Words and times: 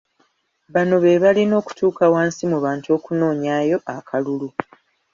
Bano 0.73 0.95
be 1.03 1.21
balina 1.23 1.53
okutuuka 1.61 2.03
wansi 2.13 2.43
mu 2.51 2.57
bantu 2.65 2.87
okunoonyaayo 2.97 3.77
akalulu. 3.95 4.47